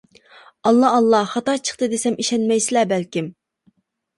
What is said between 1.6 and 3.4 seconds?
چىقتى دېسەم ئىشەنمەيسىلەر بەلكىم.